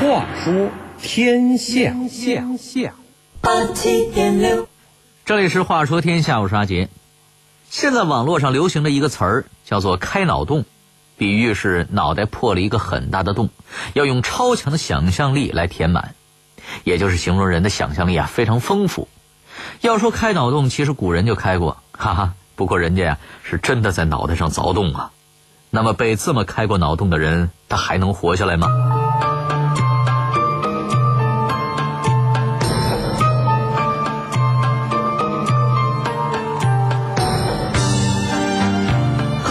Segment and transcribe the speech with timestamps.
[0.00, 0.70] 话说
[1.02, 2.94] 天下，天下
[3.40, 4.68] 八七点六，
[5.24, 6.88] 这里是话说天下，我是阿杰。
[7.68, 10.64] 现在网络上流行的一个词儿叫做“开脑洞”，
[11.18, 13.50] 比喻是脑袋破了一个很大的洞，
[13.92, 16.14] 要用超强的想象力来填满，
[16.84, 19.08] 也就是形容人的想象力啊非常丰富。
[19.80, 22.34] 要说开脑洞，其实古人就开过，哈哈。
[22.54, 25.10] 不过人家呀是真的在脑袋上凿洞啊。
[25.70, 28.68] 那么被这么开过脑洞的人，他还能活下来吗？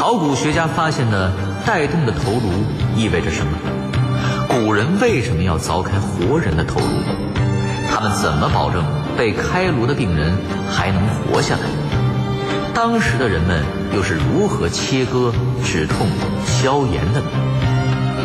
[0.07, 1.29] 考古学家发现的
[1.65, 2.63] 带洞的头颅
[2.95, 3.51] 意味着什么？
[4.47, 6.85] 古人为什么要凿开活人的头颅？
[7.91, 8.85] 他们怎么保证
[9.17, 10.33] 被开颅的病人
[10.71, 11.61] 还能活下来？
[12.73, 13.61] 当时的人们
[13.93, 16.07] 又是如何切割、止痛、
[16.45, 17.27] 消炎的呢？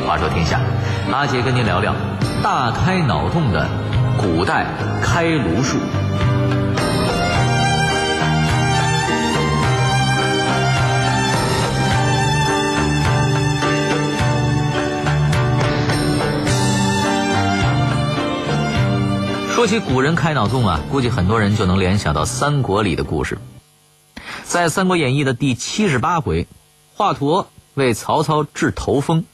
[0.07, 0.61] 话说天下，
[1.11, 1.93] 阿杰跟您聊聊
[2.45, 3.67] 大开脑洞的
[4.17, 4.67] 古代
[5.03, 5.79] 开颅术。
[19.63, 23.39] 说起古人开脑洞啊，估计很多人就能联想到三国里的故事。
[24.43, 26.49] 在《三国演义》的第七十八回，
[26.97, 29.25] 华佗为曹操治头风。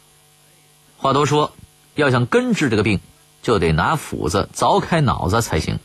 [0.98, 1.54] 华佗说，
[1.94, 3.00] 要想根治这个病，
[3.42, 5.78] 就得拿斧子凿开脑子才行。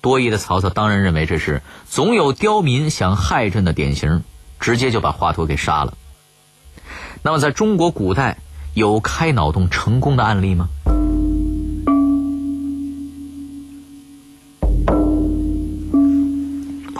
[0.00, 4.22] 多疑的曹操当然认为这是总有刁民想害朕的典型，
[4.60, 5.94] 直接就把华佗给杀了。
[7.20, 8.38] 那么，在中国古代
[8.74, 10.68] 有开脑洞成功的案例吗？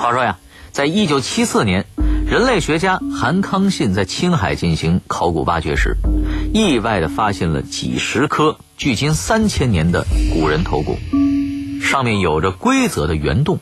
[0.07, 0.39] 话说呀，
[0.71, 1.85] 在一九七四年，
[2.31, 5.97] 人类学家韩康信在青海进行考古挖掘时，
[6.55, 10.97] 意外的发现了几十颗距今三千年的古人头骨，
[11.83, 13.59] 上面有着规则的圆洞。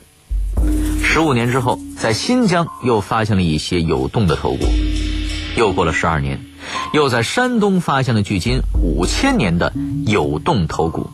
[1.03, 4.67] 十五年之后，在新疆又发现了一些有洞的头骨。
[5.57, 6.45] 又过了十二年，
[6.93, 9.73] 又在山东发现了距今五千年的
[10.05, 11.09] 有洞头骨。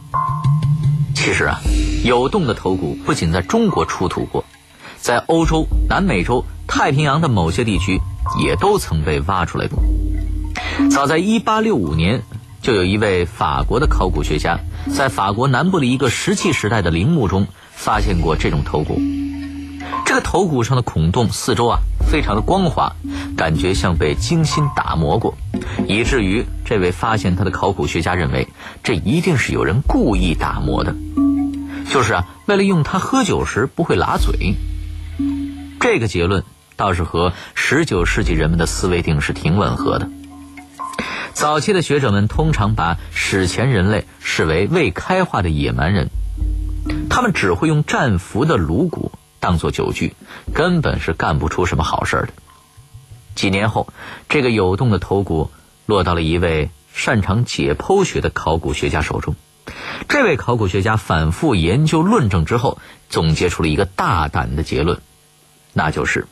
[1.15, 1.61] 其实啊，
[2.03, 4.43] 有洞的头骨不仅在中国出土过。
[5.01, 7.99] 在欧洲、南美洲、太平洋的某些地区，
[8.39, 9.79] 也都曾被挖出来过。
[10.91, 12.21] 早在1865年，
[12.61, 14.59] 就有一位法国的考古学家，
[14.95, 19.01] 在法国南部的一个石器时代的陵墓中发现过这种头骨。
[20.05, 22.93] 这个头骨上的孔洞四周啊，非常的光滑，
[23.35, 25.35] 感觉像被精心打磨过，
[25.87, 28.47] 以至于这位发现它的考古学家认为，
[28.83, 30.93] 这一定是有人故意打磨的，
[31.89, 34.55] 就是啊，为了用它喝酒时不会拉嘴。
[35.93, 36.45] 这个结论
[36.77, 40.09] 倒是和十九世纪人们的思维定式挺吻合的。
[41.33, 46.07] 早期的学者们通常把史前人类视为未开化的野蛮人，
[47.09, 50.15] 他们只会用战俘的颅骨当做酒具，
[50.53, 52.29] 根本是干不出什么好事的。
[53.35, 53.91] 几年后，
[54.29, 55.51] 这个有洞的头骨
[55.85, 59.35] 落到了一位擅长解剖学的考古学家手中。
[60.07, 62.79] 这位考古学家反复研究论证之后，
[63.09, 65.01] 总结出了一个大胆的结论。
[65.73, 66.27] 那就是，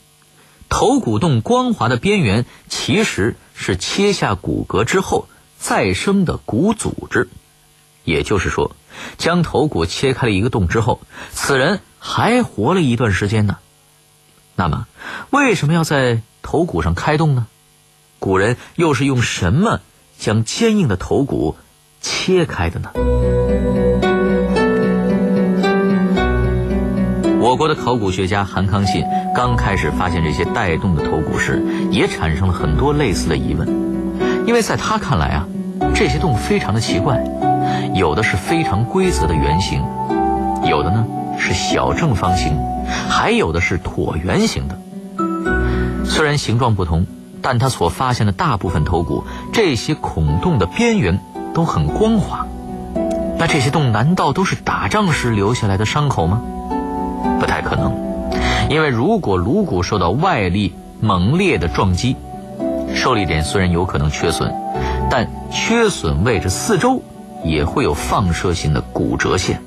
[0.67, 5.27] 头骨洞光滑的边缘其实是切下骨骼之后
[5.57, 7.29] 再生的骨组织，
[8.03, 8.75] 也就是说，
[9.17, 11.01] 将头骨切开了一个洞之后，
[11.31, 13.57] 此人还活了一段时间呢。
[14.55, 14.88] 那么，
[15.29, 17.47] 为什么要在头骨上开洞呢？
[18.19, 19.79] 古人又是用什么
[20.17, 21.56] 将坚硬的头骨
[22.01, 22.91] 切开的呢？
[27.41, 33.66] 我国的考古学家韩康信刚开始发现这些带洞的头骨时，也产生了很多类似的疑问，
[34.45, 35.47] 因为在他看来啊，
[35.95, 37.23] 这些洞非常的奇怪，
[37.95, 39.81] 有的是非常规则的圆形，
[40.66, 41.05] 有的呢
[41.38, 42.59] 是小正方形，
[43.09, 44.77] 还有的是椭圆形的。
[46.03, 47.06] 虽然形状不同，
[47.41, 49.23] 但他所发现的大部分头骨，
[49.53, 51.19] 这些孔洞的边缘
[51.53, 52.45] 都很光滑。
[53.38, 56.41] 那这些洞难道都是打仗时留下来的伤口吗？
[57.39, 57.94] 不太可能，
[58.69, 62.16] 因为如果颅骨受到外力猛烈的撞击，
[62.94, 64.54] 受力点虽然有可能缺损，
[65.10, 67.01] 但缺损位置四周
[67.44, 69.62] 也会有放射性的骨折线。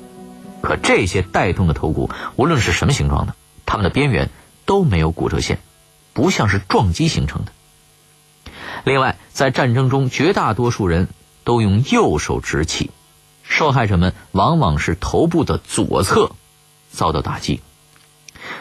[0.61, 3.35] 可这些带动的头骨，无论是什么形状的，
[3.65, 4.29] 它们的边缘
[4.65, 5.59] 都没有骨折线，
[6.13, 7.51] 不像是撞击形成的。
[8.85, 11.07] 另外，在战争中，绝大多数人
[11.43, 12.91] 都用右手执器，
[13.43, 16.31] 受害者们往往是头部的左侧。
[16.93, 17.61] 遭到打击，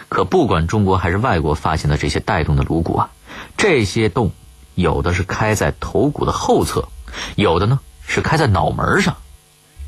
[0.09, 3.11] 可不管中国还是外国发现的这些带洞的颅骨啊，
[3.57, 4.33] 这些洞
[4.75, 6.89] 有的是开在头骨的后侧，
[7.37, 9.19] 有的呢是开在脑门上，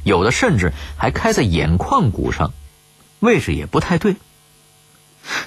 [0.04, 2.52] 有的甚至还开在眼眶骨上，
[3.18, 4.16] 位置也不太对。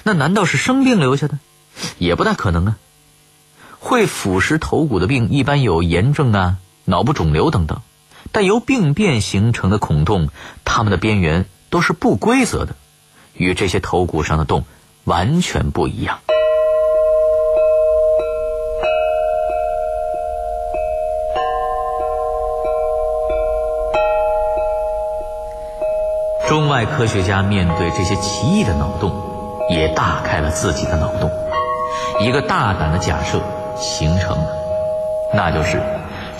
[0.02, 1.38] 那难道是生病留下的？
[1.98, 2.76] 也不大可能啊。
[3.78, 7.80] 会腐蚀头骨的病一般有炎症啊、脑部肿瘤等等，
[8.32, 10.30] 但由病变形成的孔洞，
[10.64, 12.74] 它们的边缘都是不规则的，
[13.38, 14.64] 与这些头骨上的洞
[15.04, 16.18] 完全不一样。
[26.48, 29.12] 中外科学家面对这些奇异的脑洞，
[29.68, 31.30] 也大开了自己的脑洞。
[32.20, 33.40] 一个大胆的假设
[33.76, 34.48] 形成了，
[35.34, 35.78] 那就是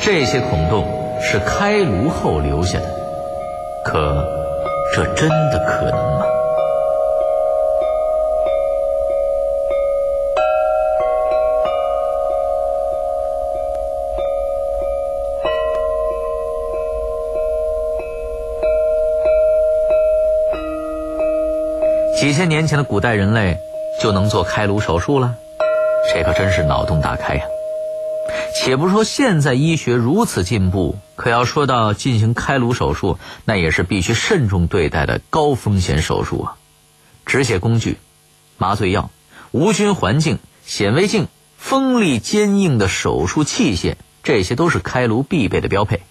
[0.01, 0.87] 这些孔洞
[1.21, 2.87] 是开颅后留下的。
[3.85, 4.27] 可，
[4.95, 6.28] 这真的可能吗？
[22.29, 23.57] 几千年前的古代人类
[24.03, 25.35] 就能做开颅手术了，
[26.13, 27.45] 这可真是脑洞大开呀！
[28.55, 36.57] 且不说现在医学如此进步，可要说到进行开颅手术，那也是必须慎重对待的高风险手术啊！
[37.25, 37.97] 止血工具、
[38.59, 39.09] 麻醉药、
[39.51, 46.03] 无菌环境、显微镜、锋利坚硬的手术器械，这些都是开颅必备的标配。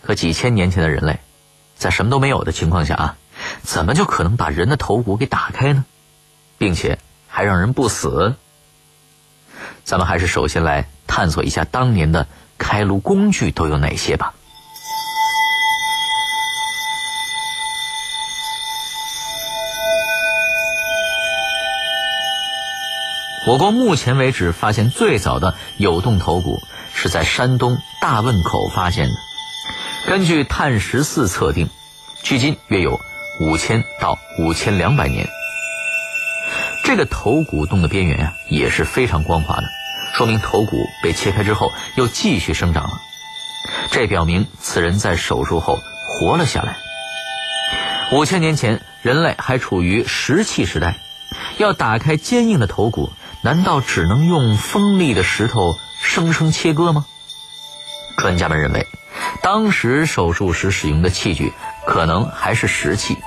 [0.00, 1.18] 可几千年前的人类，
[1.76, 3.16] 在什么都没有的情况下啊！
[3.64, 5.84] 怎么就可能把人的头骨给打开呢，
[6.58, 8.36] 并且还让人不死？
[9.84, 12.26] 咱们还是首先来探索一下当年的
[12.58, 14.34] 开颅工具都有哪些吧。
[23.46, 26.62] 我国目前为止发现最早的有洞头骨
[26.94, 29.14] 是在山东大汶口发现的，
[30.06, 31.68] 根据碳十四测定，
[32.22, 33.00] 距今约有。
[33.40, 35.28] 五千到五千两百年，
[36.84, 39.64] 这个头骨洞的边缘啊也是非常光滑的，
[40.14, 43.00] 说明头骨被切开之后又继续生长了。
[43.90, 46.76] 这表明此人在手术后活了下来。
[48.12, 50.98] 五千年前，人类还处于石器时代，
[51.58, 53.10] 要打开坚硬的头骨，
[53.42, 57.04] 难道只能用锋利的石头生生切割吗？
[58.16, 58.86] 专家们认为，
[59.42, 61.52] 当时手术时使用的器具。
[61.86, 63.18] 可能还是石器，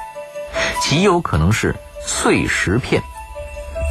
[0.81, 3.04] 极有可能是碎石片。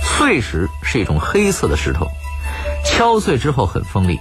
[0.03, 2.09] 碎石是一种黑色的石头，
[2.85, 4.19] 敲碎之后很锋利。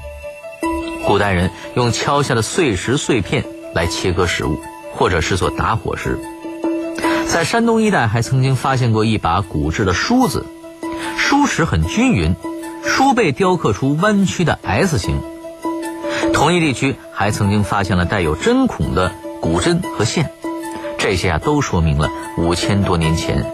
[1.06, 3.44] 古代人用敲下的碎石碎片
[3.74, 4.60] 来切割食物，
[4.94, 6.20] 或者是做打火石。
[7.28, 10.46] 在山东一带还曾经发现过一把骨制的梳子，
[11.18, 12.36] 梳齿很均匀，
[12.84, 15.22] 梳背雕刻出弯曲的 S 形。
[16.34, 19.12] 同一地区还曾经发现了带有针孔的。
[19.42, 20.32] 骨针和线，
[20.98, 23.46] 这些啊都说明了五千多年前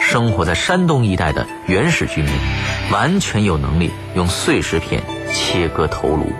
[0.00, 2.32] 生活在山东一带的原始居民
[2.92, 5.02] 完全有能力用碎石片
[5.32, 6.32] 切割头颅。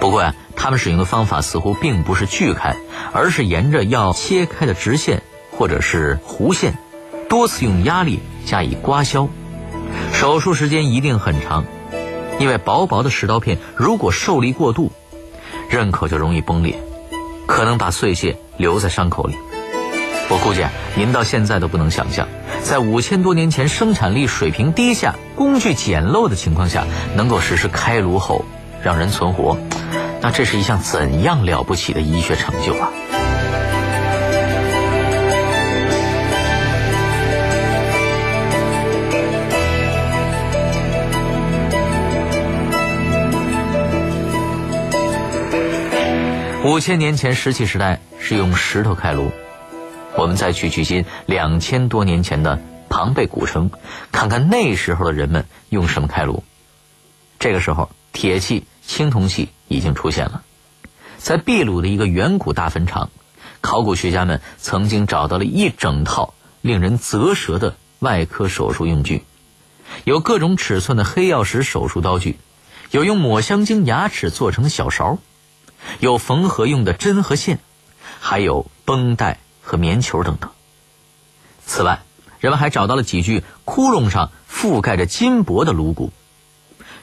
[0.00, 2.76] 不过呀，他们使用的方法似乎并不是锯开，
[3.12, 6.76] 而是沿着要切开的直线或者是弧线，
[7.28, 9.28] 多次用压力加以刮削。
[10.12, 11.64] 手术时间一定很长，
[12.38, 14.92] 因为薄薄的石刀片如果受力过度，
[15.70, 16.78] 刃口就容易崩裂。
[17.46, 19.34] 可能把碎屑留在伤口里。
[20.30, 22.26] 我估计啊，您到现在都不能想象，
[22.62, 26.84] 在五千多年前生产力水平低下、工具简陋的情况下，
[27.14, 28.44] 能够实施开颅后
[28.82, 29.58] 让人存活，
[30.22, 32.90] 那这是一项怎样了不起的医学成就啊！
[46.64, 49.32] 五千年前石器时代是用石头开颅，
[50.16, 53.70] 我们再去距今两千多年前的庞贝古城，
[54.12, 56.42] 看看那时候的人们用什么开颅。
[57.38, 60.42] 这个时候，铁器、青铜器已经出现了。
[61.18, 63.10] 在秘鲁的一个远古大坟场，
[63.60, 69.22] 考古学家们曾经找到了一整套令人啧舌的外科手术用具，
[70.04, 72.38] 有各种尺寸的黑曜石手术刀具，
[72.90, 75.18] 有用抹香鲸牙齿做成的小勺。
[76.00, 77.58] 有缝合用的针和线，
[78.26, 80.50] 还有绷带和棉球等等。
[81.66, 82.00] 此外，
[82.40, 86.10] 人们还找到了几具窟窿上覆盖着金箔的颅骨，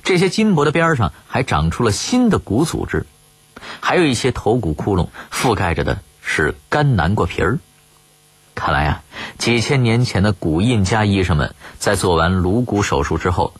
[0.01, 3.05] 这些金箔的边上还长出了新的骨组织。
[3.81, 7.59] 还有一些头骨窟窿覆盖着的是干南瓜皮儿。
[8.55, 9.03] 看来啊，
[9.37, 13.53] 几千年前的古印加医生们在做完颅骨手术之后，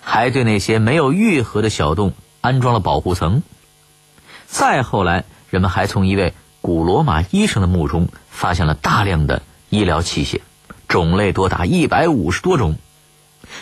[0.00, 3.42] 还对那些没有愈合的小洞安装了保护层。
[4.46, 6.32] 再后来，人们还从一位
[6.68, 10.42] 古罗马医生的墓中发现了大量的医疗器械，
[10.86, 12.76] 种类多达一百五十多种，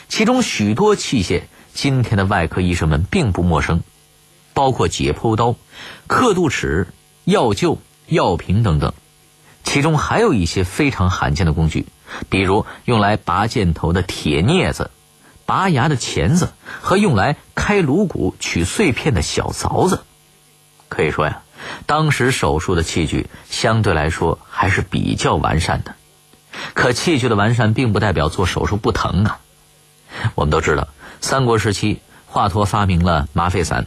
[0.09, 3.85] 其中许多器械今天的外科医生们并不陌生，
[4.55, 5.55] 包括解剖刀、
[6.09, 6.89] 刻度尺、
[7.23, 8.93] 药臼、药瓶等等。
[9.63, 11.87] 其中还有一些非常罕见的工具，
[12.29, 14.91] 比如用来拔箭头的铁镊子、
[15.45, 20.03] 拔牙的钳子和用来开颅骨取碎片的小凿子。
[20.89, 21.43] 可以说呀，
[21.87, 25.95] 当时手术的器具相对来说还是比较完善的。
[26.75, 29.39] 可器具的完善并不代表做手术不疼啊。
[30.35, 30.89] 我们都知道，
[31.21, 33.87] 三国时期华佗发明了麻沸散，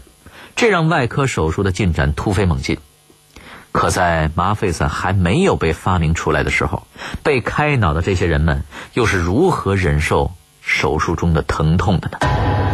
[0.56, 2.78] 这让外科手术的进展突飞猛进。
[3.72, 6.86] 可在麻沸散还没有被发明出来的时候，
[7.24, 10.32] 被开脑的这些人们又是如何忍受
[10.62, 12.69] 手术中的疼痛的呢？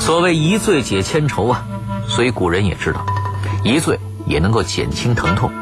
[0.00, 1.64] 所谓一醉解千愁啊，
[2.08, 3.06] 所以古人也知道，
[3.62, 5.52] 一醉也能够减轻疼痛。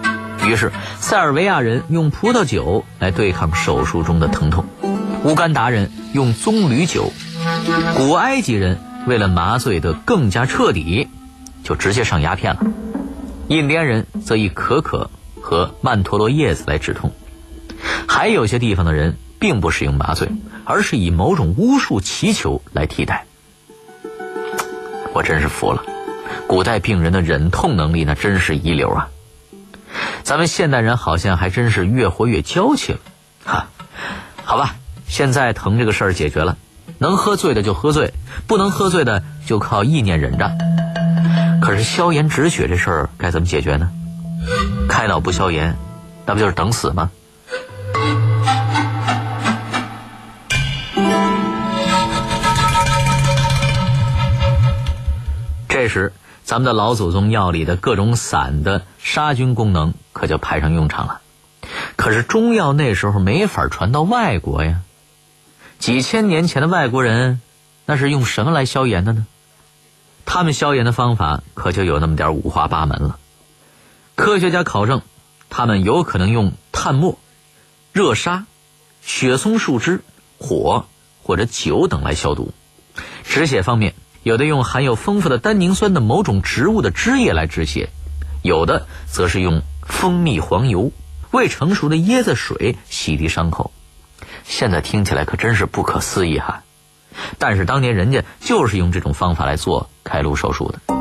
[0.47, 4.65] 于是塞尔维亚人用葡萄酒来对抗手术中的疼痛，
[5.25, 7.13] 乌干达人用棕榈酒。
[7.97, 11.09] 古埃及人为了麻醉得更加彻底，
[11.65, 12.61] 就直接上鸦片了；
[13.49, 17.11] 印第安人则以可可和曼陀罗叶子来止痛；
[18.07, 20.31] 还有些地方的人并不使用麻醉，
[20.65, 23.27] 而是以某种巫术祈求来替代。
[25.19, 25.83] 我真是服了，
[26.47, 29.09] 古代病人的忍痛能力那真是一流啊！
[30.23, 32.99] 咱们现代人好像还真是越活越娇气了，
[33.45, 33.67] 哈，
[34.45, 34.77] 好吧，
[35.09, 36.57] 现在疼这个事儿解决了。
[36.99, 38.15] 能喝醉的就喝醉，
[38.47, 40.53] 不能喝醉的就靠意念忍着。
[41.61, 43.91] 可是消炎止血这事儿该怎么解决呢？
[44.89, 45.77] 开脑不消炎，
[46.27, 47.11] 那不就是等死吗？
[55.79, 61.21] 这时，咱们的老祖宗药里的各种散的杀菌功能可就派上用场了。
[61.95, 64.81] 可是中药那时候没法传到外国呀。
[65.79, 67.41] 几千年前的外国人，
[67.87, 69.25] 那是用什么来消炎的呢？
[70.27, 73.17] 他们消炎的方法可就有那么点五花八门了。
[74.17, 75.03] 科学家考证，
[75.49, 77.21] 他们有可能用炭末、
[77.93, 78.47] 热沙、
[79.01, 80.03] 雪松树枝、
[80.41, 80.87] 火
[81.23, 82.53] 或者酒等来消毒。
[83.23, 83.95] 止血方面，
[84.29, 87.89] 有的用含有丰富的单宁酸的某种植物的汁液来止血，
[88.43, 90.93] 有的则是用蜂蜜、黄油、
[91.31, 93.73] 未成熟的椰子水洗涤伤口。
[94.45, 96.63] 现在听起来可真是不可思议哈，
[97.39, 100.98] 但是当年人家就是用这种方法来做开颅手术的。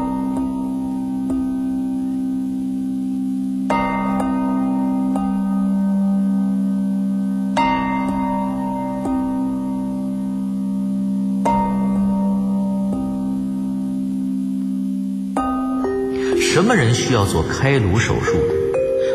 [16.67, 18.35] 什么人需要做开颅手术？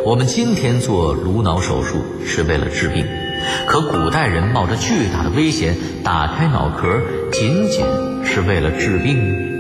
[0.06, 3.04] 我们今天做颅脑手术是为了治病。
[3.66, 7.85] 可古代人冒着巨大的危险打开脑壳，仅仅
[8.25, 9.51] 是为了治病。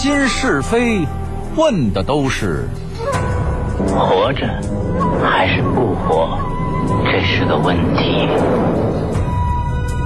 [0.00, 1.04] 今是非，
[1.56, 2.68] 问的都是
[3.88, 4.46] 活着
[5.22, 6.38] 还是不活，
[7.04, 8.28] 这是个问题。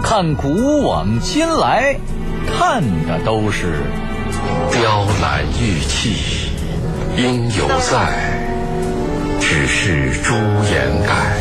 [0.02, 1.94] 看古往今来，
[2.46, 3.82] 看的都是
[4.70, 6.50] 雕栏玉砌
[7.16, 8.38] 应犹在，
[9.38, 10.34] 只是朱
[10.70, 11.36] 颜改。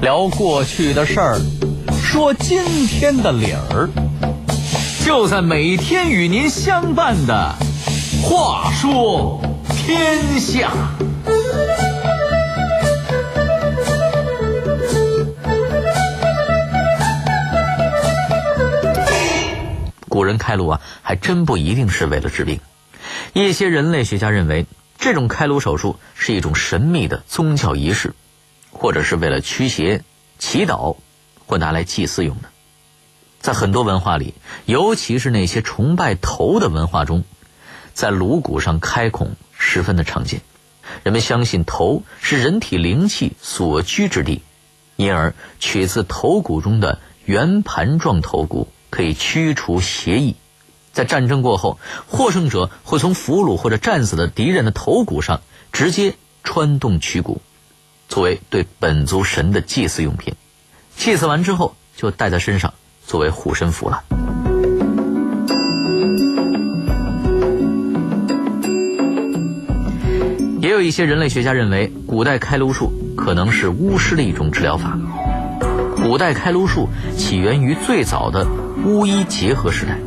[0.00, 1.40] 聊过去的事儿，
[2.00, 3.88] 说今天的理儿。
[5.08, 7.56] 就在每天与您相伴的
[8.22, 10.70] 《话说天下》。
[20.10, 22.60] 古人开颅啊，还真不一定是为了治病。
[23.32, 24.66] 一些人类学家认为，
[24.98, 28.12] 这种开颅手术是一种神秘的宗教仪式，
[28.70, 30.04] 或者是为了驱邪、
[30.38, 30.98] 祈祷
[31.46, 32.50] 或拿来祭祀用的。
[33.40, 34.34] 在很多文化里，
[34.66, 37.24] 尤其是那些崇拜头的文化中，
[37.94, 40.40] 在颅骨上开孔十分的常见。
[41.04, 44.42] 人们相信头是人体灵气所居之地，
[44.96, 50.34] 因而取自头骨中的圆盘状头骨可以驱除邪意，
[50.92, 55.42] 在战争过后，获胜者会从俘虏或者战死的敌人的头骨上
[55.72, 57.42] 直接穿洞取骨，
[58.08, 60.34] 作为对本族神的祭祀用品。
[60.96, 62.72] 祭祀完之后，就带在身上
[63.08, 64.04] 作为护身符了。
[70.60, 74.98] 也有一些人类学家认为，古代开颅术可能是巫师的一种治疗法。
[75.96, 76.86] 古代开颅术
[77.16, 78.46] 起源于最早的
[78.84, 79.98] 巫医结合时代，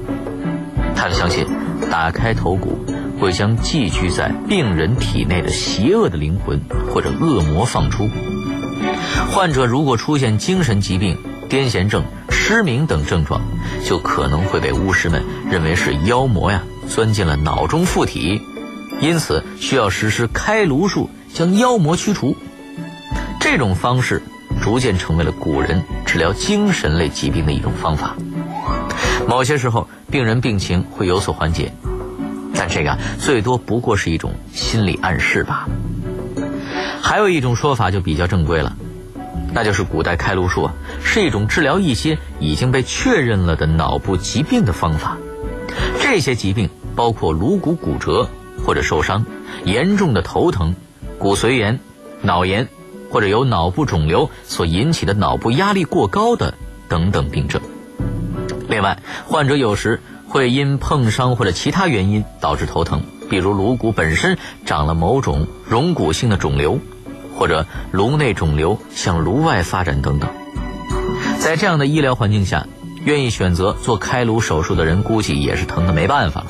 [0.96, 1.48] 他们相信，
[1.90, 2.78] 打开头骨
[3.20, 6.62] 会将寄居在病人体内的邪恶的灵魂
[6.94, 8.08] 或者恶魔放出。
[9.32, 11.18] 患者如果出现精神疾病、
[11.52, 13.42] 癫痫症、失明等症状，
[13.84, 18.42] 就可能会被巫师们认为是妖魔呀钻进了脑中附体。
[19.02, 22.38] 因此，需要实施开颅术将妖魔驱除。
[23.42, 24.22] 这种方式
[24.62, 28.16] 逐渐成为了古人治疗精神类疾病的一种方法。
[29.28, 31.74] 某些时候，病人病情会有所缓解，
[32.56, 36.48] 但这个最多不过是一种心理暗示罢了。
[37.02, 38.78] 还有一种说法就比较正规了，
[39.54, 45.18] 那就是古代开颅术啊是一种治疗一些已经被确认了的脑部疾病的方法。
[46.02, 48.30] 这些疾病包括颅骨骨折。
[48.64, 49.26] 或者受伤、
[49.66, 50.76] 严重的头疼、
[51.18, 51.80] 骨髓炎、
[52.22, 52.68] 脑炎，
[53.10, 56.54] 或者由脑部肿瘤所引起的脑部压力过高的
[56.88, 57.60] 等等病症。
[58.70, 66.78] 另外，患者有时会因碰伤或者其他原因导致头疼，比如颅骨本身长了某种溶骨性的肿瘤，
[67.36, 70.30] 或者颅内肿瘤向颅外发展等等。
[71.40, 72.68] 在这样的医疗环境下，
[73.04, 76.48] 愿意选择做开颅手术的人估计也是疼的没办法了，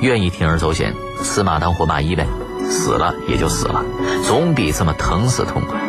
[0.00, 0.94] 愿意铤而走险。
[1.20, 2.26] 死马当活马医呗，
[2.70, 3.84] 死了也就死了，
[4.24, 5.80] 总比这么疼死痛快。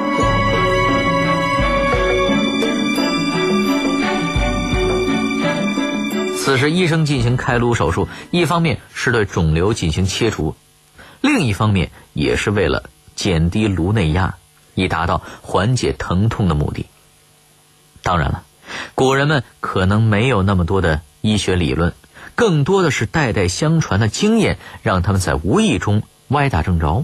[6.35, 10.55] 此时，医生进行开颅手术，一方面是对肿瘤进行切除，
[11.21, 14.35] 另一方面也是为了减低颅内压，
[14.75, 16.85] 以达到缓解疼痛的目的。
[18.01, 18.43] 当然了，
[18.95, 21.93] 古人们可能没有那么多的医学理论。
[22.35, 27.03] 更多的是代代相传的经验，让他们在无意中歪打正着。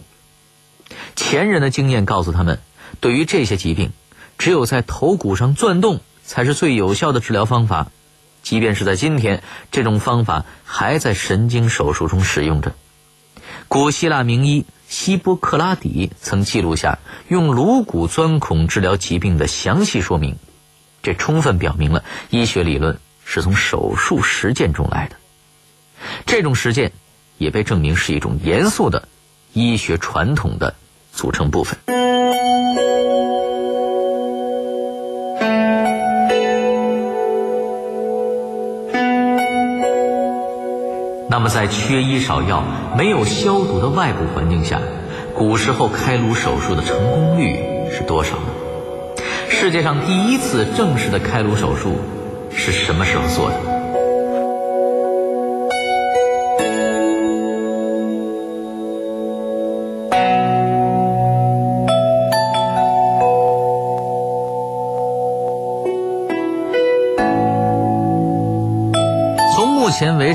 [1.18, 2.62] 前人的经验告诉他们，
[3.02, 3.92] 对于这些疾病，
[4.38, 7.92] 只有在头骨上钻洞才是最有效的治疗方法。
[8.42, 12.74] 即便是在今天，这种方法还在神经手术中使用着。
[13.68, 20.38] 古希腊名医希波克拉底曾记录下用颅骨钻孔治疗疾病的详细说明，
[21.04, 25.16] 这充分表明了医学理论是从手术实践中来的。
[26.26, 26.92] 这种实践
[27.38, 29.08] 也被证明是一种严肃的
[29.54, 30.76] 医学传统的
[31.12, 31.80] 组成部分。
[41.36, 42.64] 那么，在缺医少药、
[42.98, 44.80] 没有消毒的外部环境下，
[45.36, 47.60] 古时候开颅手术的成功率
[47.92, 49.22] 是多少呢？
[49.50, 51.98] 世界上第一次正式的开颅手术
[52.50, 53.75] 是什么时候做的？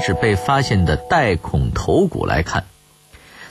[0.01, 2.65] 目前为止被发现的带孔头骨来看，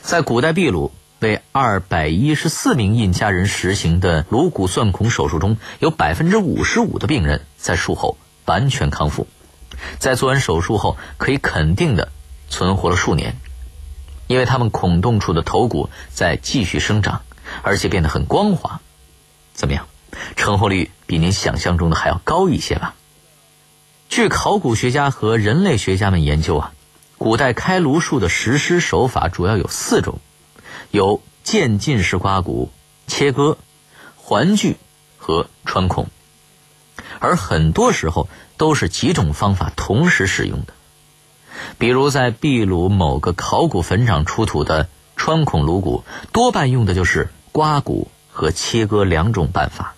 [0.02, 9.28] 在古代秘鲁为二百一十四名印加人实行的颅骨钻孔手术中，有百分之五十五的病人在术后完全康复，
[10.00, 12.10] 在做完手术后可以肯定的
[12.48, 13.36] 存活了数年，
[14.26, 17.22] 因为他们孔洞处的头骨在继续生长，
[17.62, 18.80] 而且变得很光滑。
[19.54, 19.86] 怎么样，
[20.34, 22.96] 成活率比您想象中的还要高一些吧？
[24.10, 26.72] 据考古学家和人类学家们研究啊，
[27.16, 30.18] 古代开颅术的实施手法主要有四种，
[30.90, 32.72] 有渐进式刮骨、
[33.06, 33.56] 切割、
[34.16, 34.78] 环锯
[35.16, 36.08] 和穿孔，
[37.20, 40.74] 而很多时候都是几种方法同时使用的。
[41.78, 49.94] 比如在秘鲁某个考古坟场出土的穿孔颅骨，多半用的就是刮骨和切割两种办法。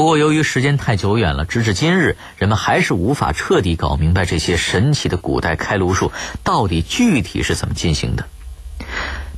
[0.00, 6.10] 不过，由于时间太久远了，直至今日，人们还是无法彻底搞明白这些神奇的古代开颅术
[6.42, 8.24] 到底具体是怎么进行的。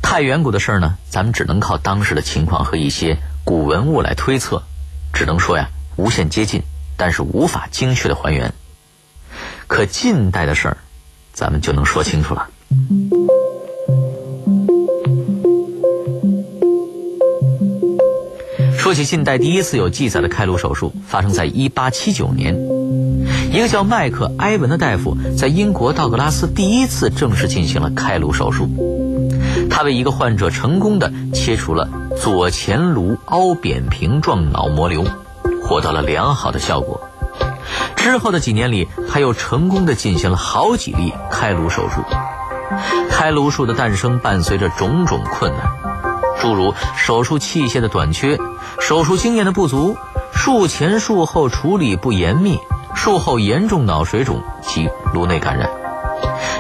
[0.03, 4.63] 太远古的事儿呢，咱们只能靠当时的情况和一些古文物来推测，
[5.13, 6.63] 只能说呀，无限接近，
[6.97, 8.55] 但是无法精确的还原。
[9.67, 10.77] 可近代的事儿，
[11.33, 12.49] 咱们就能说清楚了。
[18.93, 22.55] 说起近代第一次有记载的开颅手术，发生在1879年。
[23.51, 28.69] 一个叫麦克埃文的大夫在英国道格拉斯第一次正式进行了开颅手术。
[29.71, 31.89] 他为一个患者成功的切除了
[32.21, 35.07] 左前颅凹扁平状脑膜瘤，
[35.63, 37.01] 获得了良好的效果。
[37.97, 42.03] 之后的几年里，他又成功的进行了好几例开颅手术。
[43.09, 45.92] 开颅术的诞生伴随着种种困难，
[46.43, 48.37] 诸如手术器械的短缺、
[48.81, 49.97] 手术经验的不足、
[50.35, 52.59] 术前术后处理不严密、
[52.97, 55.71] 术后严重脑水肿及颅内感染。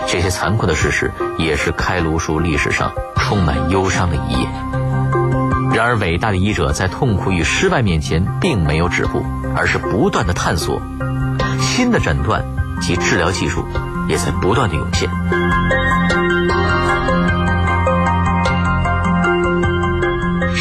[0.06, 4.48] 这些残酷的事实也是开颅术历史上充满忧伤的一页。
[5.74, 9.24] 然而，伟大的医者在痛苦与失败面前并没有止步，
[9.56, 10.80] 而是不断的探索
[11.60, 12.44] 新的诊断
[12.80, 13.64] 及治疗技术，
[14.08, 15.10] 也在不断的涌现。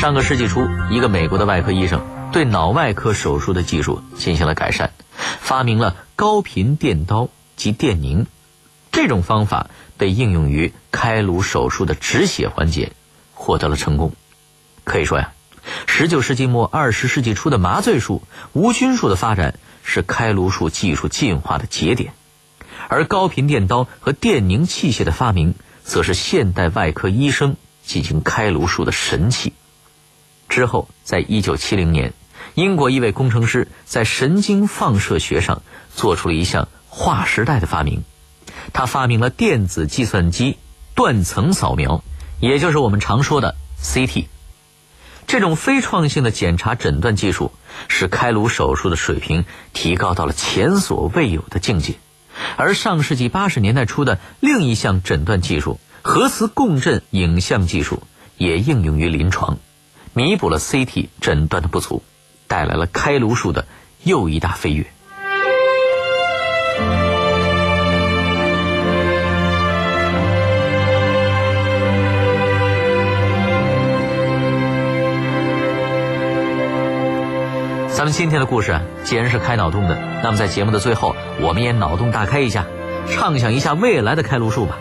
[0.01, 4.93] 上个世纪初，一个美国的外科医生对脑外科手术的技术进行了改善，
[5.39, 8.25] 发明了高频电刀及电凝。
[8.91, 12.93] 这种方法被应用于开颅手术的止血环节，
[13.35, 14.13] 获得了成功。
[14.83, 15.33] 可以说呀，
[15.85, 22.13] 十九世纪末二十世纪初的麻醉术、无菌术的发展是开颅术技术进化的节点，
[22.87, 29.53] 而高频电刀和电凝器械的发明，则是现代外科医生进行开颅术的神器。
[30.51, 32.13] 之后，在一九七零年，
[32.55, 35.61] 英国一位工程师在神经放射学上
[35.95, 38.03] 做出了一项划时代的发明，
[38.73, 40.57] 他发明了电子计算机
[40.93, 42.03] 断层扫描，
[42.41, 44.25] 也就是我们常说的 CT。
[45.25, 47.53] 这种非创性的检查诊断技术，
[47.87, 51.95] 使开颅手术的水平提高到了前所未有的境界。
[52.57, 58.03] 而上世纪八十年代初的另一项诊断技术——核磁共振影像技术，
[58.35, 59.57] 也应用于临床。
[60.13, 62.03] 弥补了 CT 诊断的不足，
[62.47, 63.65] 带来了开颅术的
[64.03, 64.85] 又一大飞跃。
[77.87, 82.65] 咱们今天的故事啊，既然是开脑洞的，那么在节目的最后，我们也脑洞大开一下，
[83.09, 84.77] 畅想一下未来的开颅术吧。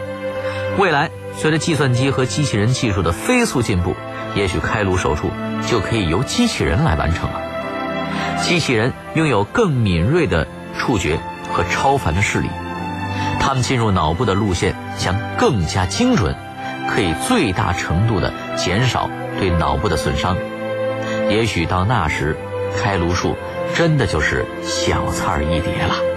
[0.77, 3.95] 未来随着计算机和机器人技术的飞速进步。
[4.35, 5.31] 也许开颅手术
[5.67, 7.41] 就可以由机器人来完成了。
[8.43, 10.47] 机器人拥有更敏锐的
[10.79, 11.19] 触觉
[11.53, 12.49] 和超凡的视力，
[13.39, 16.35] 它们进入脑部的路线将更加精准，
[16.89, 20.37] 可以最大程度的减少对脑部的损伤。
[21.29, 22.37] 也许到那时，
[22.81, 23.37] 开颅术
[23.75, 26.10] 真的就是小菜一碟了。